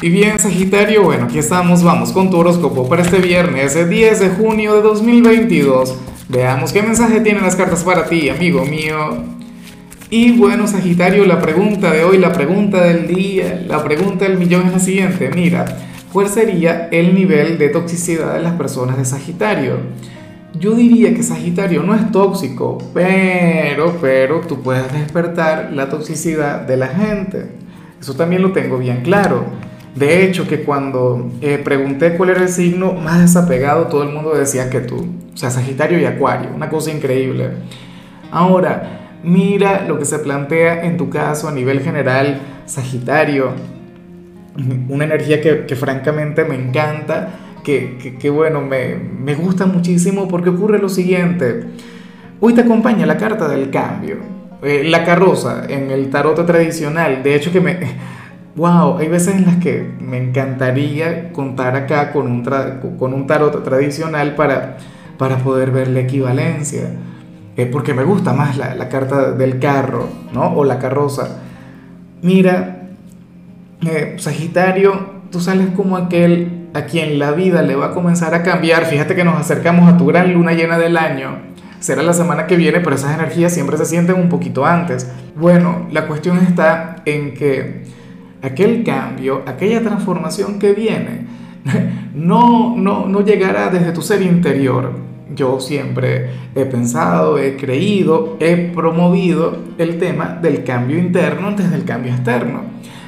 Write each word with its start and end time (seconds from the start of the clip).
Y 0.00 0.10
bien, 0.10 0.38
Sagitario, 0.38 1.02
bueno, 1.02 1.24
aquí 1.24 1.40
estamos, 1.40 1.82
vamos 1.82 2.12
con 2.12 2.30
tu 2.30 2.36
horóscopo 2.36 2.88
para 2.88 3.02
este 3.02 3.18
viernes, 3.18 3.74
10 3.74 4.20
de 4.20 4.28
junio 4.28 4.76
de 4.76 4.82
2022. 4.82 5.96
Veamos 6.28 6.72
qué 6.72 6.82
mensaje 6.82 7.18
tienen 7.20 7.42
las 7.42 7.56
cartas 7.56 7.82
para 7.82 8.04
ti, 8.04 8.28
amigo 8.28 8.64
mío. 8.64 9.24
Y 10.08 10.38
bueno, 10.38 10.68
Sagitario, 10.68 11.24
la 11.24 11.40
pregunta 11.40 11.90
de 11.90 12.04
hoy, 12.04 12.18
la 12.18 12.32
pregunta 12.32 12.84
del 12.84 13.08
día, 13.08 13.64
la 13.66 13.82
pregunta 13.82 14.24
del 14.24 14.38
millón 14.38 14.68
es 14.68 14.72
la 14.72 14.78
siguiente. 14.78 15.30
Mira, 15.34 15.64
¿cuál 16.12 16.28
sería 16.28 16.88
el 16.92 17.12
nivel 17.12 17.58
de 17.58 17.68
toxicidad 17.68 18.34
de 18.34 18.40
las 18.40 18.52
personas 18.52 18.98
de 18.98 19.04
Sagitario? 19.04 19.78
Yo 20.54 20.74
diría 20.74 21.12
que 21.12 21.24
Sagitario 21.24 21.82
no 21.82 21.96
es 21.96 22.12
tóxico, 22.12 22.78
pero, 22.94 23.98
pero 24.00 24.42
tú 24.42 24.62
puedes 24.62 24.92
despertar 24.92 25.72
la 25.72 25.88
toxicidad 25.88 26.60
de 26.60 26.76
la 26.76 26.86
gente. 26.86 27.46
Eso 28.00 28.14
también 28.14 28.42
lo 28.42 28.52
tengo 28.52 28.78
bien 28.78 29.02
claro. 29.02 29.44
De 29.98 30.24
hecho, 30.24 30.46
que 30.46 30.62
cuando 30.62 31.28
eh, 31.40 31.58
pregunté 31.58 32.16
cuál 32.16 32.30
era 32.30 32.42
el 32.42 32.48
signo 32.48 32.92
más 32.92 33.20
desapegado, 33.20 33.88
todo 33.88 34.04
el 34.04 34.10
mundo 34.10 34.32
decía 34.32 34.70
que 34.70 34.80
tú. 34.80 35.08
O 35.34 35.36
sea, 35.36 35.50
Sagitario 35.50 35.98
y 35.98 36.04
Acuario, 36.04 36.50
una 36.54 36.68
cosa 36.68 36.92
increíble. 36.92 37.50
Ahora, 38.30 39.16
mira 39.24 39.84
lo 39.88 39.98
que 39.98 40.04
se 40.04 40.20
plantea 40.20 40.84
en 40.84 40.96
tu 40.96 41.10
caso 41.10 41.48
a 41.48 41.52
nivel 41.52 41.80
general, 41.80 42.38
Sagitario. 42.66 43.50
Una 44.88 45.04
energía 45.04 45.40
que, 45.40 45.74
francamente 45.74 46.44
me 46.44 46.54
encanta, 46.54 47.30
que, 47.64 48.16
que, 48.20 48.30
bueno, 48.30 48.60
me, 48.60 48.94
me 48.94 49.34
gusta 49.34 49.66
muchísimo 49.66 50.28
porque 50.28 50.50
ocurre 50.50 50.78
lo 50.78 50.88
siguiente. 50.88 51.64
Hoy 52.40 52.54
te 52.54 52.60
acompaña 52.60 53.04
la 53.04 53.16
carta 53.16 53.48
del 53.48 53.70
cambio, 53.70 54.18
eh, 54.62 54.84
la 54.84 55.04
carroza 55.04 55.64
en 55.68 55.90
el 55.90 56.08
tarot 56.10 56.44
tradicional. 56.46 57.24
De 57.24 57.34
hecho, 57.34 57.50
que 57.50 57.60
me 57.60 57.78
wow, 58.58 58.98
hay 58.98 59.06
veces 59.06 59.36
en 59.36 59.46
las 59.46 59.56
que 59.56 59.88
me 60.00 60.18
encantaría 60.18 61.32
contar 61.32 61.76
acá 61.76 62.10
con 62.12 62.26
un, 62.26 62.44
con 62.98 63.14
un 63.14 63.26
tarot 63.26 63.62
tradicional 63.62 64.34
para, 64.34 64.78
para 65.16 65.38
poder 65.38 65.70
ver 65.70 65.86
la 65.88 66.00
equivalencia, 66.00 66.90
eh, 67.56 67.66
porque 67.66 67.94
me 67.94 68.02
gusta 68.02 68.32
más 68.32 68.58
la, 68.58 68.74
la, 68.74 68.88
carta 68.88 69.30
del 69.30 69.60
carro, 69.60 70.08
¿no? 70.32 70.54
O 70.56 70.64
la 70.64 70.80
carroza. 70.80 71.38
Mira, 72.20 72.88
eh, 73.86 74.16
Sagitario, 74.18 75.20
tú 75.30 75.40
sales 75.40 75.68
como 75.76 75.96
aquel 75.96 76.68
a 76.74 76.82
quien 76.82 77.20
la 77.20 77.30
vida 77.30 77.62
le 77.62 77.76
va 77.76 77.86
a 77.86 77.90
comenzar 77.92 78.34
a 78.34 78.42
cambiar. 78.42 78.86
Fíjate 78.86 79.14
que 79.14 79.22
nos 79.22 79.40
acercamos 79.40 79.88
a 79.88 79.96
tu 79.96 80.06
gran 80.06 80.34
luna 80.34 80.52
llena 80.52 80.78
del 80.78 80.96
año. 80.96 81.38
Será 81.78 82.02
la 82.02 82.12
semana 82.12 82.48
que 82.48 82.56
viene, 82.56 82.80
pero 82.80 82.96
esas 82.96 83.14
energías 83.14 83.54
siempre 83.54 83.76
se 83.76 83.86
sienten 83.86 84.16
un 84.16 84.28
poquito 84.28 84.66
antes. 84.66 85.08
Bueno, 85.36 85.86
la 85.92 86.08
cuestión 86.08 86.38
está 86.38 86.96
en 87.04 87.34
que 87.34 87.84
aquel 88.42 88.84
cambio, 88.84 89.42
aquella 89.46 89.82
transformación 89.82 90.58
que 90.58 90.72
viene, 90.72 91.26
no, 92.14 92.76
no, 92.76 93.06
no 93.06 93.24
llegará 93.24 93.68
desde 93.70 93.92
tu 93.92 94.02
ser 94.02 94.22
interior. 94.22 94.92
Yo 95.34 95.60
siempre 95.60 96.30
he 96.54 96.64
pensado, 96.64 97.38
he 97.38 97.56
creído, 97.56 98.36
he 98.40 98.72
promovido 98.74 99.58
el 99.76 99.98
tema 99.98 100.38
del 100.40 100.64
cambio 100.64 100.98
interno 100.98 101.48
antes 101.48 101.70
del 101.70 101.84
cambio 101.84 102.12
externo. 102.12 102.62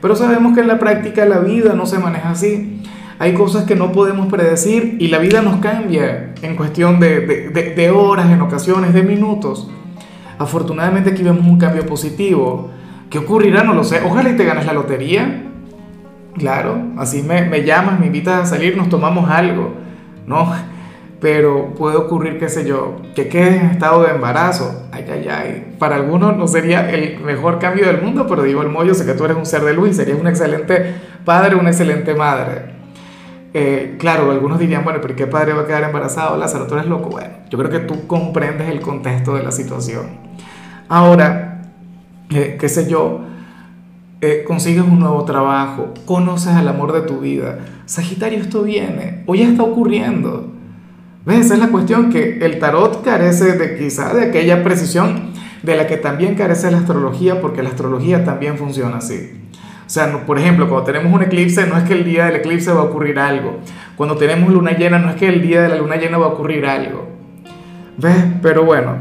Pero 0.00 0.14
sabemos 0.16 0.54
que 0.54 0.60
en 0.60 0.68
la 0.68 0.78
práctica 0.78 1.24
la 1.24 1.38
vida 1.38 1.72
no 1.74 1.86
se 1.86 1.98
maneja 1.98 2.30
así. 2.30 2.82
Hay 3.18 3.32
cosas 3.32 3.64
que 3.64 3.74
no 3.74 3.92
podemos 3.92 4.26
predecir 4.26 4.96
y 5.00 5.08
la 5.08 5.18
vida 5.18 5.40
nos 5.40 5.56
cambia 5.56 6.34
en 6.42 6.56
cuestión 6.56 7.00
de, 7.00 7.20
de, 7.74 7.90
horas, 7.90 8.30
en 8.30 8.40
ocasiones, 8.40 8.92
de 8.92 9.02
minutos. 9.02 9.70
Afortunadamente 10.38 11.10
aquí 11.10 11.22
vemos 11.22 11.46
un 11.46 11.58
cambio 11.58 11.86
positivo 11.86 12.70
¿Qué 13.14 13.20
ocurrirá? 13.20 13.62
No 13.62 13.74
lo 13.74 13.84
sé. 13.84 14.00
Ojalá 14.04 14.30
y 14.30 14.36
te 14.36 14.44
ganes 14.44 14.66
la 14.66 14.72
lotería. 14.72 15.44
Claro, 16.36 16.82
así 16.98 17.22
me, 17.22 17.42
me 17.42 17.62
llamas, 17.62 18.00
me 18.00 18.06
invitas 18.06 18.42
a 18.42 18.44
salir, 18.44 18.76
nos 18.76 18.88
tomamos 18.88 19.30
algo. 19.30 19.72
No, 20.26 20.52
pero 21.20 21.74
puede 21.76 21.96
ocurrir, 21.96 22.40
qué 22.40 22.48
sé 22.48 22.66
yo, 22.66 22.96
que 23.14 23.28
quedes 23.28 23.60
en 23.60 23.66
estado 23.66 24.02
de 24.02 24.10
embarazo. 24.10 24.88
Ay, 24.90 25.04
ay, 25.12 25.28
ay. 25.28 25.74
Para 25.78 25.94
algunos 25.94 26.36
no 26.36 26.48
sería 26.48 26.90
el 26.90 27.20
mejor 27.20 27.60
cambio 27.60 27.86
del 27.86 28.02
mundo, 28.02 28.26
pero 28.26 28.42
digo 28.42 28.62
el 28.62 28.68
mollo, 28.68 28.94
sé 28.94 29.06
que 29.06 29.12
tú 29.12 29.26
eres 29.26 29.36
un 29.36 29.46
ser 29.46 29.62
de 29.62 29.74
luz 29.74 29.90
y 29.90 29.94
serías 29.94 30.18
un 30.18 30.26
excelente 30.26 30.96
padre, 31.24 31.54
una 31.54 31.70
excelente 31.70 32.16
madre. 32.16 32.62
Eh, 33.54 33.94
claro, 34.00 34.32
algunos 34.32 34.58
dirían, 34.58 34.82
bueno, 34.82 34.98
pero 35.00 35.14
¿qué 35.14 35.28
padre 35.28 35.52
va 35.52 35.62
a 35.62 35.66
quedar 35.66 35.84
embarazado? 35.84 36.36
Lázaro, 36.36 36.66
tú 36.66 36.74
eres 36.74 36.88
loco. 36.88 37.10
Bueno, 37.10 37.30
yo 37.48 37.58
creo 37.58 37.70
que 37.70 37.78
tú 37.78 38.08
comprendes 38.08 38.68
el 38.70 38.80
contexto 38.80 39.36
de 39.36 39.44
la 39.44 39.52
situación. 39.52 40.18
Ahora, 40.88 41.53
eh, 42.30 42.56
qué 42.58 42.68
sé 42.68 42.88
yo, 42.88 43.20
eh, 44.20 44.44
consigues 44.46 44.84
un 44.84 45.00
nuevo 45.00 45.24
trabajo, 45.24 45.92
conoces 46.06 46.54
al 46.54 46.68
amor 46.68 46.92
de 46.92 47.02
tu 47.02 47.20
vida. 47.20 47.58
Sagitario, 47.84 48.40
esto 48.40 48.62
viene, 48.62 49.22
o 49.26 49.34
ya 49.34 49.46
está 49.46 49.62
ocurriendo. 49.62 50.50
¿Ves? 51.26 51.46
Esa 51.46 51.54
es 51.54 51.60
la 51.60 51.68
cuestión 51.68 52.10
que 52.10 52.38
el 52.38 52.58
tarot 52.58 53.02
carece 53.02 53.56
de 53.56 53.76
quizá 53.76 54.14
de 54.14 54.24
aquella 54.24 54.62
precisión 54.62 55.32
de 55.62 55.76
la 55.76 55.86
que 55.86 55.96
también 55.96 56.34
carece 56.34 56.70
la 56.70 56.78
astrología, 56.78 57.40
porque 57.40 57.62
la 57.62 57.70
astrología 57.70 58.24
también 58.24 58.58
funciona 58.58 58.98
así. 58.98 59.30
O 59.86 59.90
sea, 59.90 60.24
por 60.24 60.38
ejemplo, 60.38 60.68
cuando 60.68 60.86
tenemos 60.86 61.12
un 61.12 61.22
eclipse, 61.22 61.66
no 61.66 61.76
es 61.76 61.84
que 61.84 61.92
el 61.92 62.04
día 62.04 62.26
del 62.26 62.36
eclipse 62.36 62.72
va 62.72 62.80
a 62.80 62.84
ocurrir 62.84 63.18
algo. 63.18 63.58
Cuando 63.96 64.16
tenemos 64.16 64.52
luna 64.52 64.72
llena, 64.72 64.98
no 64.98 65.10
es 65.10 65.16
que 65.16 65.28
el 65.28 65.42
día 65.42 65.62
de 65.62 65.68
la 65.68 65.76
luna 65.76 65.96
llena 65.96 66.18
va 66.18 66.26
a 66.26 66.30
ocurrir 66.30 66.64
algo. 66.66 67.08
¿Ves? 67.98 68.24
Pero 68.42 68.64
bueno, 68.64 68.96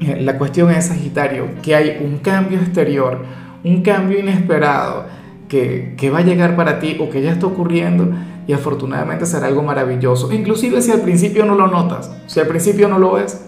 la 0.20 0.38
cuestión 0.38 0.70
es, 0.70 0.86
Sagitario, 0.86 1.46
que 1.62 1.74
hay 1.74 1.98
un 2.04 2.18
cambio 2.18 2.58
exterior, 2.58 3.24
un 3.64 3.82
cambio 3.82 4.18
inesperado 4.18 5.06
que, 5.48 5.94
que, 5.96 6.10
va 6.10 6.18
a 6.18 6.22
llegar 6.22 6.56
para 6.56 6.78
ti 6.78 6.96
o 7.00 7.08
que 7.10 7.22
ya 7.22 7.32
está 7.32 7.46
ocurriendo 7.46 8.12
y 8.46 8.52
afortunadamente 8.52 9.26
será 9.26 9.46
algo 9.46 9.62
maravilloso. 9.62 10.32
Inclusive 10.32 10.80
si 10.82 10.90
al 10.90 11.00
principio 11.00 11.44
no 11.44 11.54
lo 11.54 11.66
notas, 11.66 12.10
si 12.26 12.40
al 12.40 12.46
principio 12.46 12.88
no 12.88 12.98
lo 12.98 13.12
ves. 13.12 13.44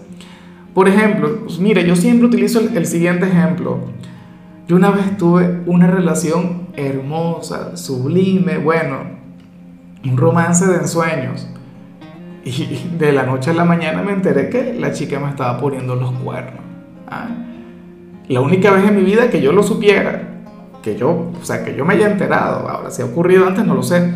Por 0.73 0.87
ejemplo, 0.87 1.39
pues 1.43 1.59
mire, 1.59 1.85
yo 1.85 1.95
siempre 1.95 2.27
utilizo 2.27 2.59
el 2.59 2.85
siguiente 2.85 3.27
ejemplo. 3.27 3.79
Yo 4.67 4.77
una 4.77 4.91
vez 4.91 5.17
tuve 5.17 5.61
una 5.65 5.87
relación 5.87 6.67
hermosa, 6.75 7.75
sublime, 7.75 8.57
bueno, 8.57 8.99
un 10.05 10.17
romance 10.17 10.65
de 10.65 10.77
ensueños. 10.77 11.47
Y 12.43 12.89
de 12.97 13.11
la 13.11 13.23
noche 13.23 13.51
a 13.51 13.53
la 13.53 13.65
mañana 13.65 14.01
me 14.01 14.13
enteré 14.13 14.49
que 14.49 14.73
la 14.73 14.91
chica 14.91 15.19
me 15.19 15.29
estaba 15.29 15.59
poniendo 15.59 15.95
los 15.95 16.11
cuernos. 16.11 16.61
¿ah? 17.07 17.27
La 18.27 18.41
única 18.41 18.71
vez 18.71 18.85
en 18.85 18.95
mi 18.95 19.03
vida 19.03 19.29
que 19.29 19.41
yo 19.41 19.51
lo 19.51 19.61
supiera, 19.61 20.41
que 20.81 20.95
yo, 20.95 21.31
o 21.39 21.45
sea, 21.45 21.63
que 21.63 21.75
yo 21.75 21.85
me 21.85 21.93
haya 21.93 22.09
enterado, 22.09 22.67
ahora 22.67 22.89
si 22.89 23.01
ha 23.01 23.05
ocurrido 23.05 23.45
antes 23.45 23.65
no 23.65 23.75
lo 23.75 23.83
sé, 23.83 24.13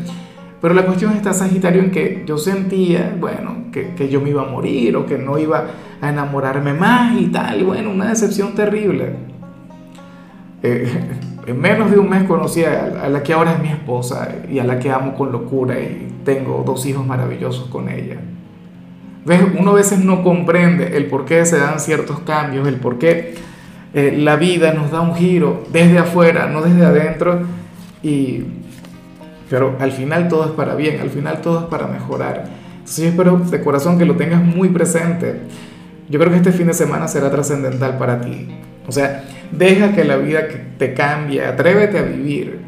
pero 0.62 0.74
la 0.74 0.86
cuestión 0.86 1.14
está, 1.14 1.34
Sagitario, 1.34 1.82
en 1.84 1.92
que 1.92 2.24
yo 2.26 2.38
sentía, 2.38 3.16
bueno, 3.20 3.66
que, 3.72 3.94
que, 3.94 4.10
yo 4.10 4.22
me 4.22 4.32
iba 4.32 4.42
a 4.42 4.46
morir 4.46 4.96
o 4.96 5.06
que 5.06 5.18
no 5.18 5.38
iba 5.38 5.66
a 6.02 6.10
enamorarme 6.10 6.74
más 6.74 7.20
y 7.20 7.28
tal, 7.28 7.64
bueno, 7.64 7.92
una 7.92 8.10
decepción 8.10 8.56
terrible. 8.56 9.16
Eh, 10.64 10.88
en 11.46 11.60
menos 11.60 11.92
de 11.92 12.00
un 12.00 12.10
mes 12.10 12.24
conocí 12.24 12.64
a, 12.64 13.08
la 13.10 13.22
que 13.22 13.34
ahora 13.34 13.54
es 13.54 13.60
mi 13.60 13.70
esposa 13.70 14.30
y 14.50 14.60
a 14.60 14.64
la 14.64 14.80
que 14.80 14.90
amo 14.90 15.14
con 15.14 15.32
locura 15.32 15.80
y 15.80 16.14
tengo 16.24 16.64
dos 16.66 16.86
hijos 16.86 17.06
maravillosos 17.06 17.68
con 17.70 17.90
ella. 17.90 18.18
¿Ves? 19.26 19.42
Uno 19.58 19.72
a 19.72 19.76
veces 19.76 20.00
no 20.00 20.24
comprende 20.24 20.98
el 20.98 21.06
por 21.06 21.26
qué 21.26 21.46
se 21.46 21.58
dan 21.58 21.80
ciertos 21.80 22.20
cambios, 22.20 22.68
el 22.68 22.76
por 22.76 22.98
qué 22.98 23.36
eh, 23.94 24.16
la 24.18 24.36
vida 24.36 24.74
nos 24.74 24.92
da 24.92 25.02
un 25.02 25.16
giro 25.16 25.64
desde 25.72 26.00
afuera, 26.00 26.48
no 26.48 26.62
desde 26.62 26.86
adentro. 26.86 27.42
Y, 28.04 28.44
pero 29.50 29.76
al 29.80 29.92
final 29.92 30.28
todo 30.28 30.46
es 30.46 30.52
para 30.52 30.76
bien, 30.76 31.00
al 31.00 31.10
final 31.10 31.42
todo 31.42 31.60
es 31.62 31.66
para 31.66 31.88
mejorar. 31.88 32.46
Entonces 32.74 33.04
yo 33.04 33.10
espero 33.10 33.38
de 33.38 33.62
corazón 33.62 33.98
que 33.98 34.06
lo 34.06 34.16
tengas 34.16 34.44
muy 34.44 34.70
presente. 34.70 35.42
Yo 36.10 36.20
creo 36.20 36.32
que 36.32 36.38
este 36.38 36.52
fin 36.52 36.68
de 36.68 36.74
semana 36.74 37.08
será 37.08 37.32
trascendental 37.32 37.98
para 37.98 38.22
ti. 38.22 38.48
O 38.88 38.92
sea, 38.92 39.24
deja 39.52 39.94
que 39.94 40.04
la 40.04 40.18
vida 40.18 40.48
te 40.78 40.94
cambie, 40.94 41.44
atrévete 41.44 42.00
a 42.00 42.04
vivir. 42.04 42.60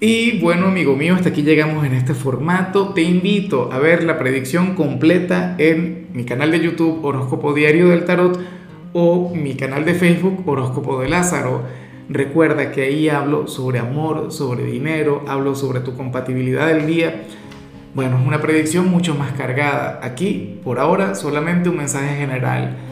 Y 0.00 0.40
bueno, 0.40 0.66
amigo 0.66 0.96
mío, 0.96 1.14
hasta 1.14 1.28
aquí 1.28 1.42
llegamos 1.42 1.86
en 1.86 1.94
este 1.94 2.14
formato. 2.14 2.88
Te 2.92 3.02
invito 3.02 3.70
a 3.72 3.78
ver 3.78 4.02
la 4.02 4.18
predicción 4.18 4.74
completa 4.74 5.54
en 5.58 6.08
mi 6.12 6.24
canal 6.24 6.50
de 6.50 6.58
YouTube 6.58 7.04
Horóscopo 7.04 7.54
Diario 7.54 7.88
del 7.88 8.04
Tarot 8.04 8.40
o 8.92 9.32
mi 9.32 9.54
canal 9.54 9.84
de 9.84 9.94
Facebook 9.94 10.42
Horóscopo 10.44 11.00
de 11.00 11.08
Lázaro. 11.08 11.62
Recuerda 12.08 12.72
que 12.72 12.82
ahí 12.82 13.08
hablo 13.08 13.46
sobre 13.46 13.78
amor, 13.78 14.32
sobre 14.32 14.64
dinero, 14.64 15.24
hablo 15.28 15.54
sobre 15.54 15.78
tu 15.78 15.96
compatibilidad 15.96 16.66
del 16.66 16.86
día. 16.86 17.22
Bueno, 17.94 18.18
es 18.18 18.26
una 18.26 18.40
predicción 18.40 18.88
mucho 18.88 19.14
más 19.14 19.32
cargada. 19.32 20.00
Aquí, 20.02 20.58
por 20.64 20.80
ahora, 20.80 21.14
solamente 21.14 21.68
un 21.68 21.76
mensaje 21.76 22.16
general. 22.16 22.76